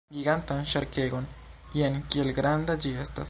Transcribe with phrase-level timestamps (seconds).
[0.15, 1.27] Gigantan ŝarkegon!
[1.81, 3.19] Jen kiel granda ĝi estas!